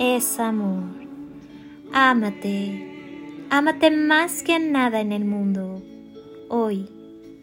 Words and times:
es 0.00 0.40
amor. 0.40 0.82
Ámate, 1.92 3.46
ámate 3.50 3.90
más 3.90 4.42
que 4.42 4.58
nada 4.58 5.02
en 5.02 5.12
el 5.12 5.26
mundo. 5.26 5.82
Hoy 6.48 6.88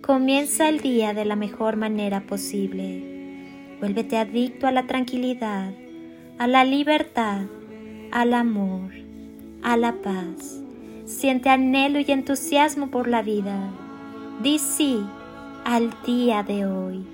comienza 0.00 0.68
el 0.68 0.78
día 0.78 1.14
de 1.14 1.24
la 1.24 1.34
mejor 1.34 1.76
manera 1.76 2.20
posible. 2.20 3.76
Vuélvete 3.80 4.18
adicto 4.18 4.68
a 4.68 4.70
la 4.70 4.86
tranquilidad, 4.86 5.72
a 6.38 6.46
la 6.46 6.64
libertad, 6.64 7.42
al 8.12 8.32
amor, 8.32 8.92
a 9.64 9.76
la 9.76 9.94
paz. 9.94 10.60
Siente 11.06 11.48
anhelo 11.48 11.98
y 11.98 12.06
entusiasmo 12.06 12.88
por 12.88 13.08
la 13.08 13.22
vida. 13.22 13.68
Di 14.44 14.60
sí 14.60 15.04
al 15.64 15.90
día 16.06 16.44
de 16.44 16.66
hoy. 16.66 17.04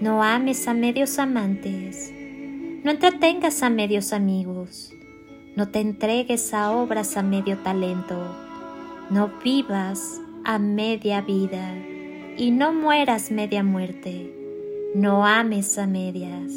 No 0.00 0.22
ames 0.22 0.68
a 0.68 0.72
medios 0.72 1.18
amantes. 1.18 2.14
No 2.84 2.90
entretengas 2.90 3.62
a 3.62 3.70
medios 3.70 4.12
amigos. 4.12 4.92
No 5.54 5.68
te 5.68 5.78
entregues 5.78 6.52
a 6.52 6.72
obras 6.72 7.16
a 7.16 7.22
medio 7.22 7.58
talento. 7.58 8.18
No 9.08 9.30
vivas 9.44 10.20
a 10.44 10.58
media 10.58 11.20
vida 11.20 11.76
y 12.36 12.50
no 12.50 12.72
mueras 12.72 13.30
media 13.30 13.62
muerte. 13.62 14.34
No 14.96 15.24
ames 15.24 15.78
a 15.78 15.86
medias. 15.86 16.50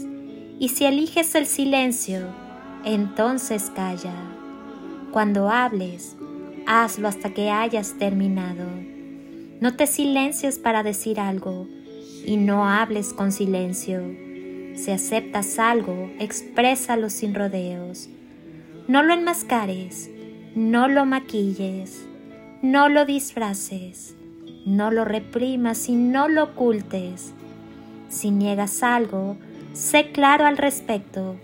Y 0.57 0.69
si 0.69 0.85
eliges 0.85 1.35
el 1.35 1.45
silencio, 1.45 2.22
entonces 2.83 3.72
calla. 3.75 4.16
Cuando 5.11 5.51
hables, 5.51 6.17
hazlo 6.66 7.07
hasta 7.07 7.35
que 7.35 7.51
hayas 7.51 7.99
terminado. 7.99 8.66
No 9.61 9.75
te 9.75 9.85
silencies 9.85 10.57
para 10.57 10.81
decir 10.81 11.19
algo 11.19 11.67
y 12.25 12.38
no 12.38 12.67
hables 12.67 13.13
con 13.13 13.31
silencio. 13.31 14.24
Si 14.75 14.91
aceptas 14.91 15.57
algo, 15.57 16.11
exprésalo 16.19 17.09
sin 17.09 17.33
rodeos. 17.33 18.09
No 18.87 19.03
lo 19.03 19.13
enmascares, 19.13 20.09
no 20.53 20.87
lo 20.87 21.05
maquilles, 21.05 22.05
no 22.61 22.89
lo 22.89 23.05
disfraces, 23.05 24.15
no 24.65 24.91
lo 24.91 25.05
reprimas 25.05 25.89
y 25.89 25.95
no 25.95 26.27
lo 26.27 26.43
ocultes. 26.43 27.33
Si 28.09 28.31
niegas 28.31 28.83
algo, 28.83 29.37
sé 29.73 30.11
claro 30.11 30.45
al 30.45 30.57
respecto, 30.57 31.35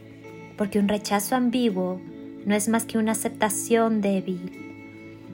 porque 0.57 0.79
un 0.79 0.87
rechazo 0.87 1.35
ambiguo 1.35 2.01
no 2.45 2.55
es 2.55 2.67
más 2.67 2.85
que 2.85 2.97
una 2.97 3.13
aceptación 3.13 4.01
débil. 4.01 4.51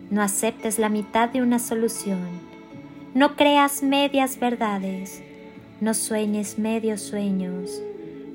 No 0.09 0.21
aceptes 0.21 0.79
la 0.79 0.89
mitad 0.89 1.29
de 1.29 1.41
una 1.41 1.59
solución. 1.59 2.19
No 3.13 3.35
creas 3.35 3.83
medias 3.83 4.39
verdades. 4.39 5.23
No 5.79 5.93
sueñes 5.93 6.57
medios 6.57 7.01
sueños. 7.01 7.83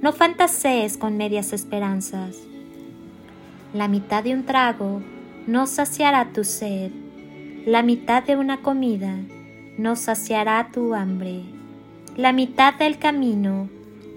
No 0.01 0.13
fantasees 0.13 0.97
con 0.97 1.17
medias 1.17 1.53
esperanzas. 1.53 2.37
La 3.75 3.89
mitad 3.89 4.23
de 4.23 4.33
un 4.33 4.45
trago 4.45 5.03
no 5.49 5.67
saciará 5.67 6.33
tu 6.33 6.45
sed. 6.45 6.93
La 7.67 7.83
mitad 7.83 8.23
de 8.23 8.37
una 8.37 8.63
comida 8.63 9.17
no 9.77 9.97
saciará 9.97 10.71
tu 10.73 10.95
hambre. 10.95 11.43
La 12.17 12.33
mitad 12.33 12.75
del 12.75 12.99
camino 12.99 13.69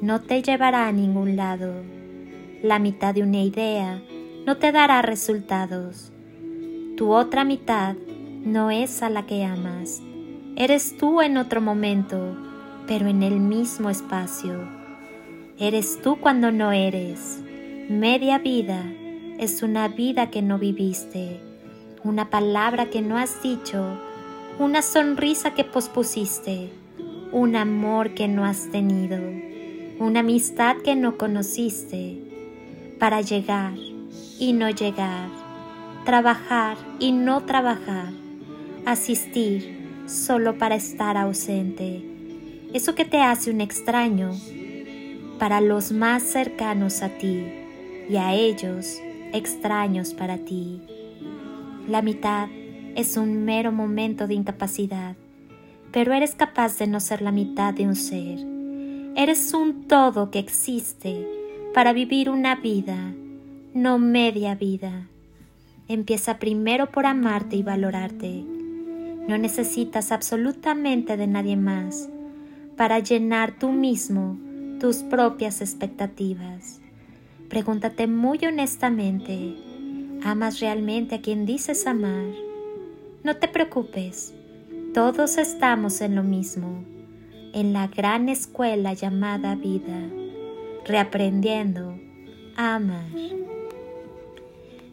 no 0.03 0.22
te 0.22 0.44
llevará 0.44 0.88
a 0.88 0.92
ningún 0.92 1.36
lado. 1.36 1.74
La 2.62 2.78
mitad 2.78 3.16
de 3.16 3.24
una 3.24 3.42
idea 3.42 4.03
no 4.46 4.57
te 4.57 4.72
dará 4.72 5.02
resultados. 5.02 6.12
Tu 6.96 7.12
otra 7.12 7.44
mitad 7.44 7.96
no 8.44 8.69
es 8.69 9.02
a 9.02 9.09
la 9.09 9.25
que 9.25 9.44
amas. 9.46 10.03
Eres 10.56 10.96
tú 10.96 11.24
en 11.24 11.38
otro 11.38 11.59
momento 11.59 12.38
pero 12.88 13.07
en 13.07 13.23
el 13.23 13.40
mismo 13.40 13.90
espacio. 13.90 14.68
Eres 15.57 16.01
tú 16.01 16.18
cuando 16.18 16.51
no 16.51 16.72
eres. 16.72 17.41
Media 17.90 18.40
vida 18.40 18.84
es 19.40 19.63
una 19.63 19.88
vida 19.88 20.29
que 20.29 20.41
no 20.41 20.57
viviste, 20.59 21.40
una 22.03 22.29
palabra 22.29 22.90
que 22.90 23.01
no 23.01 23.18
has 23.18 23.41
dicho, 23.41 24.00
una 24.59 24.81
sonrisa 24.81 25.53
que 25.53 25.63
pospusiste, 25.63 26.69
un 27.31 27.56
amor 27.56 28.13
que 28.13 28.28
no 28.28 28.45
has 28.45 28.69
tenido, 28.69 29.18
una 30.00 30.22
amistad 30.22 30.78
que 30.78 30.95
no 30.95 31.18
conociste, 31.18 32.22
para 33.00 33.22
llegar 33.22 33.74
y 34.40 34.53
no 34.53 34.69
llegar, 34.69 35.29
trabajar 36.06 36.78
y 37.00 37.12
no 37.12 37.44
trabajar, 37.44 38.09
asistir 38.85 40.03
solo 40.06 40.57
para 40.57 40.75
estar 40.75 41.18
ausente 41.18 42.15
eso 42.74 42.96
que 42.96 43.06
te 43.06 43.22
hace 43.22 43.52
un 43.52 43.62
extraño 43.62 44.31
para 45.40 45.62
los 45.62 45.92
más 45.92 46.24
cercanos 46.24 47.02
a 47.02 47.09
ti 47.09 47.44
y 48.09 48.16
a 48.18 48.34
ellos 48.34 49.00
extraños 49.34 50.14
para 50.14 50.38
ti. 50.38 50.81
La 51.88 52.02
mitad 52.02 52.48
es 52.96 53.18
un 53.18 53.44
mero 53.44 53.72
momento 53.72 54.28
de 54.28 54.36
incapacidad, 54.36 55.16
pero 55.92 56.14
eres 56.14 56.36
capaz 56.36 56.78
de 56.78 56.88
no 56.88 57.00
ser 57.00 57.22
la 57.22 57.31
mitad 57.31 57.74
de 57.74 57.86
un 57.86 57.96
ser. 57.96 58.40
Eres 59.16 59.54
un 59.54 59.88
todo 59.88 60.31
que 60.31 60.40
existe 60.40 61.28
para 61.74 61.94
vivir 61.94 62.30
una 62.30 62.56
vida, 62.56 63.13
no 63.74 64.00
media 64.00 64.56
vida. 64.56 65.07
Empieza 65.88 66.39
primero 66.39 66.88
por 66.88 67.06
amarte 67.06 67.56
y 67.56 67.63
valorarte. 67.63 68.44
No 69.28 69.38
necesitas 69.38 70.12
absolutamente 70.12 71.18
de 71.18 71.28
nadie 71.28 71.57
más 71.57 72.10
para 72.77 73.00
llenar 73.00 73.57
tú 73.57 73.72
mismo 73.72 74.38
tus 74.80 74.98
propias 74.98 75.62
expectativas. 75.62 76.81
Pregúntate 77.50 78.07
muy 78.07 78.39
honestamente, 78.45 79.56
¿amas 80.24 80.60
realmente 80.60 81.16
a 81.16 81.22
quien 81.22 81.45
dices 81.45 81.88
amar? 81.88 82.25
No 83.24 83.38
te 83.38 83.48
preocupes, 83.48 84.33
todos 84.94 85.38
estamos 85.38 86.01
en 86.01 86.16
lo 86.16 86.24
mismo, 86.24 86.83
en 87.54 87.74
la 87.74 87.88
gran 87.88 88.30
escuela 88.30 88.94
llamada 88.94 89.56
vida, 89.56 90.10
reaprendiendo 90.86 91.98
a 92.57 92.75
amar. 92.75 93.10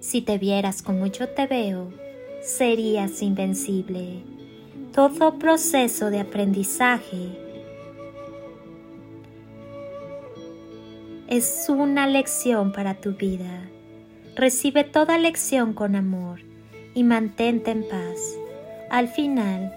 Si 0.01 0.21
te 0.21 0.39
vieras 0.39 0.83
como 0.83 1.07
yo 1.07 1.29
te 1.29 1.47
veo, 1.47 1.93
serías 2.43 3.23
invencible. 3.23 4.25
Todo 4.93 5.39
proceso 5.39 6.11
de 6.11 6.21
aprendizaje 6.21 7.42
es 11.33 11.65
una 11.71 12.07
lección 12.07 12.73
para 12.73 12.93
tu 12.93 13.15
vida. 13.15 13.71
Recibe 14.37 14.85
toda 14.85 15.17
lección 15.17 15.73
con 15.73 15.97
amor 15.97 16.41
y 16.95 17.05
mantente 17.05 17.71
en 17.71 17.89
paz. 17.89 18.37
Al 18.91 19.09
final, 19.09 19.75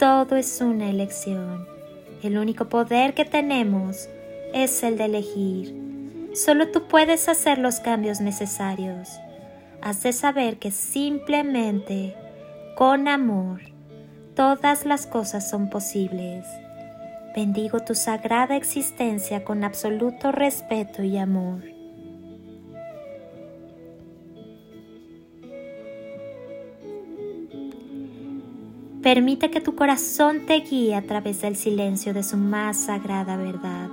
todo 0.00 0.34
es 0.34 0.60
una 0.60 0.90
elección. 0.90 1.68
El 2.24 2.38
único 2.38 2.68
poder 2.68 3.14
que 3.14 3.24
tenemos 3.24 4.08
es 4.52 4.82
el 4.82 4.98
de 4.98 5.04
elegir. 5.04 6.30
Solo 6.34 6.66
tú 6.72 6.88
puedes 6.88 7.28
hacer 7.28 7.58
los 7.58 7.78
cambios 7.78 8.20
necesarios. 8.20 9.10
Has 9.80 10.02
de 10.02 10.12
saber 10.12 10.58
que 10.58 10.72
simplemente, 10.72 12.16
con 12.76 13.06
amor, 13.06 13.60
todas 14.34 14.86
las 14.86 15.06
cosas 15.06 15.48
son 15.48 15.70
posibles. 15.70 16.44
Bendigo 17.34 17.80
tu 17.80 17.96
sagrada 17.96 18.54
existencia 18.54 19.42
con 19.42 19.64
absoluto 19.64 20.30
respeto 20.30 21.02
y 21.02 21.18
amor. 21.18 21.64
Permite 29.02 29.50
que 29.50 29.60
tu 29.60 29.74
corazón 29.74 30.46
te 30.46 30.60
guíe 30.60 30.94
a 30.94 31.02
través 31.02 31.42
del 31.42 31.56
silencio 31.56 32.14
de 32.14 32.22
su 32.22 32.36
más 32.36 32.76
sagrada 32.76 33.36
verdad. 33.36 33.88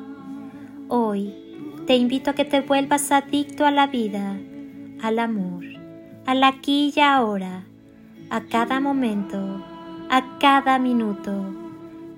Hoy 0.87 1.33
te 1.87 1.95
invito 1.95 2.29
a 2.29 2.33
que 2.33 2.45
te 2.45 2.61
vuelvas 2.61 3.11
adicto 3.11 3.65
a 3.65 3.71
la 3.71 3.87
vida, 3.87 4.37
al 5.01 5.17
amor, 5.17 5.65
al 6.27 6.43
aquí 6.43 6.93
y 6.95 6.99
ahora, 6.99 7.65
a 8.29 8.41
cada 8.41 8.79
momento, 8.79 9.65
a 10.11 10.37
cada 10.39 10.77
minuto. 10.77 11.31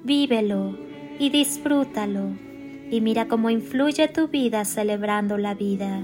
Vívelo 0.03 0.83
y 1.19 1.29
disfrútalo 1.29 2.31
y 2.89 3.01
mira 3.01 3.27
cómo 3.27 3.49
influye 3.49 4.07
tu 4.07 4.27
vida 4.27 4.65
celebrando 4.65 5.37
la 5.37 5.55
vida. 5.55 6.01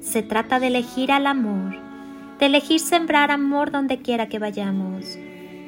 Se 0.00 0.22
trata 0.22 0.60
de 0.60 0.68
elegir 0.68 1.12
al 1.12 1.26
amor, 1.26 1.74
de 2.38 2.46
elegir 2.46 2.80
sembrar 2.80 3.30
amor 3.30 3.70
donde 3.70 3.98
quiera 3.98 4.28
que 4.28 4.38
vayamos 4.38 5.18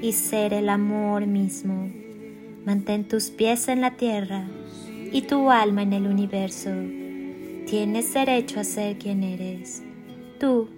y 0.01 0.13
ser 0.13 0.53
el 0.53 0.69
amor 0.69 1.27
mismo. 1.27 1.91
Mantén 2.65 3.07
tus 3.07 3.31
pies 3.31 3.69
en 3.69 3.81
la 3.81 3.93
tierra 3.93 4.45
y 5.13 5.23
tu 5.23 5.51
alma 5.51 5.83
en 5.83 5.93
el 5.93 6.07
universo. 6.07 6.71
Tienes 7.67 8.13
derecho 8.15 8.61
a 8.61 8.65
ser 8.65 8.99
quien 8.99 9.23
eres. 9.23 9.83
Tú 10.39 10.69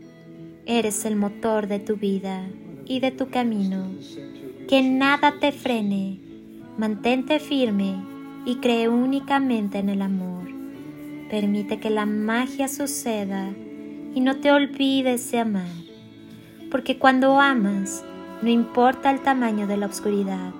eres 0.67 1.05
el 1.05 1.17
motor 1.17 1.67
de 1.67 1.81
tu 1.81 1.97
vida 1.97 2.47
y 2.87 3.01
de 3.01 3.11
tu 3.11 3.29
camino. 3.31 3.87
Que 4.69 4.83
nada 4.83 5.35
te 5.41 5.53
frene. 5.53 6.28
Mantente 6.79 7.41
firme 7.41 7.97
y 8.45 8.59
cree 8.59 8.89
únicamente 8.89 9.79
en 9.79 9.89
el 9.89 10.01
amor. 10.01 10.45
Permite 11.29 11.81
que 11.81 11.91
la 11.91 12.07
magia 12.07 12.69
suceda 12.69 13.51
y 14.15 14.21
no 14.21 14.37
te 14.37 14.53
olvides 14.53 15.29
de 15.33 15.41
amar. 15.41 15.67
Porque 16.71 16.97
cuando 16.97 17.41
amas, 17.41 18.05
no 18.43 18.49
importa 18.49 19.11
el 19.11 19.23
tamaño 19.23 19.67
de 19.67 19.77
la 19.77 19.87
oscuridad, 19.87 20.53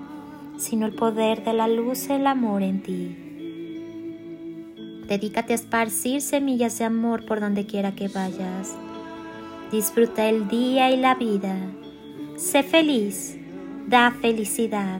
sino 0.57 0.87
el 0.87 0.93
poder 0.93 1.45
de 1.45 1.53
la 1.53 1.69
luz 1.69 2.09
y 2.09 2.11
el 2.11 2.27
amor 2.27 2.63
en 2.63 2.83
ti. 2.83 3.15
Dedícate 5.07 5.53
a 5.53 5.55
esparcir 5.55 6.21
semillas 6.21 6.77
de 6.79 6.83
amor 6.83 7.25
por 7.25 7.39
donde 7.39 7.65
quiera 7.65 7.95
que 7.95 8.09
vayas. 8.09 8.75
Disfruta 9.71 10.27
el 10.27 10.49
día 10.49 10.91
y 10.91 10.97
la 10.97 11.15
vida. 11.15 11.55
Sé 12.35 12.61
feliz, 12.61 13.37
da 13.87 14.11
felicidad. 14.11 14.99